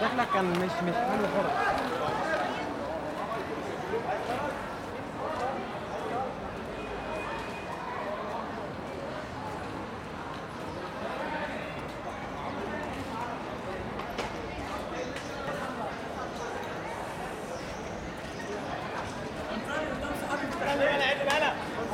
شكلك 0.00 0.28
كان 0.34 0.44
مش 0.44 0.72
مش 0.82 0.94
حلو 0.94 1.26
خالص 1.36 1.95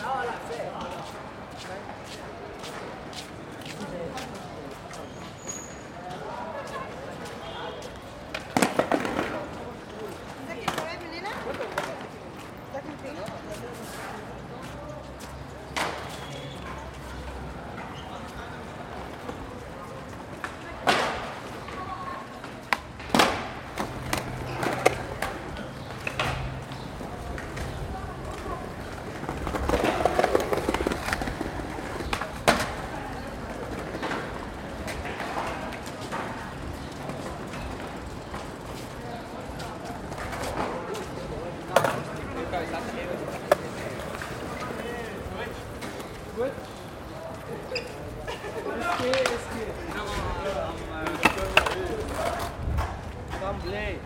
Oh, 0.00 0.22
that's 0.24 0.58
it. 0.58 0.97
Vamos. 53.48 53.98